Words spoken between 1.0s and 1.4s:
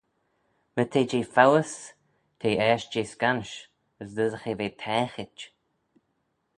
jeh